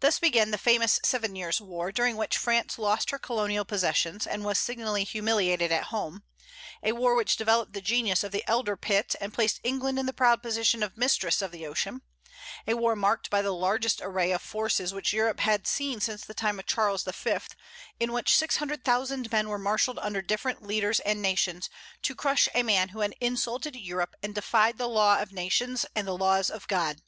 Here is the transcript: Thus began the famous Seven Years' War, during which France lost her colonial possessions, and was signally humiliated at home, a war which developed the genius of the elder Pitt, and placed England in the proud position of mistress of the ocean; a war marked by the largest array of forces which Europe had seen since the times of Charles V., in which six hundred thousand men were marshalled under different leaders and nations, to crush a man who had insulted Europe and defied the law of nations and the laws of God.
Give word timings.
Thus 0.00 0.18
began 0.18 0.52
the 0.52 0.56
famous 0.56 0.98
Seven 1.04 1.36
Years' 1.36 1.60
War, 1.60 1.92
during 1.92 2.16
which 2.16 2.38
France 2.38 2.78
lost 2.78 3.10
her 3.10 3.18
colonial 3.18 3.66
possessions, 3.66 4.26
and 4.26 4.42
was 4.42 4.58
signally 4.58 5.04
humiliated 5.04 5.70
at 5.70 5.92
home, 5.92 6.22
a 6.82 6.92
war 6.92 7.14
which 7.14 7.36
developed 7.36 7.74
the 7.74 7.82
genius 7.82 8.24
of 8.24 8.32
the 8.32 8.42
elder 8.48 8.74
Pitt, 8.74 9.14
and 9.20 9.34
placed 9.34 9.60
England 9.62 9.98
in 9.98 10.06
the 10.06 10.14
proud 10.14 10.40
position 10.42 10.82
of 10.82 10.96
mistress 10.96 11.42
of 11.42 11.52
the 11.52 11.66
ocean; 11.66 12.00
a 12.66 12.72
war 12.72 12.96
marked 12.96 13.28
by 13.28 13.42
the 13.42 13.52
largest 13.52 14.00
array 14.02 14.32
of 14.32 14.40
forces 14.40 14.94
which 14.94 15.12
Europe 15.12 15.40
had 15.40 15.66
seen 15.66 16.00
since 16.00 16.24
the 16.24 16.32
times 16.32 16.60
of 16.60 16.64
Charles 16.64 17.02
V., 17.04 17.34
in 18.00 18.14
which 18.14 18.34
six 18.34 18.56
hundred 18.56 18.82
thousand 18.82 19.30
men 19.30 19.50
were 19.50 19.58
marshalled 19.58 19.98
under 19.98 20.22
different 20.22 20.62
leaders 20.62 21.00
and 21.00 21.20
nations, 21.20 21.68
to 22.00 22.14
crush 22.14 22.48
a 22.54 22.62
man 22.62 22.88
who 22.88 23.00
had 23.00 23.14
insulted 23.20 23.76
Europe 23.76 24.14
and 24.22 24.34
defied 24.34 24.78
the 24.78 24.88
law 24.88 25.20
of 25.20 25.32
nations 25.32 25.84
and 25.94 26.08
the 26.08 26.16
laws 26.16 26.48
of 26.48 26.66
God. 26.66 27.02